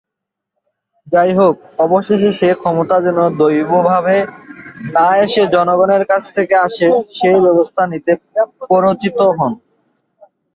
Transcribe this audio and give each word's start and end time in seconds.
যাইহোক, 1.07 1.55
অবশেষে 1.79 2.29
সে 2.39 2.49
ক্ষমতা 2.53 2.95
যেন 3.01 3.19
দৈব 3.39 3.71
ভাবে 3.89 4.17
না 4.95 5.07
এসে 5.25 5.43
জনগনের 5.55 6.03
কাছ 6.11 6.23
থেকে 6.35 6.55
আসে, 6.67 6.87
সেই 7.17 7.37
ব্যবস্থা 7.45 7.83
নিতে 7.91 8.11
প্ররোচিত 8.61 9.19
হন। 9.37 9.53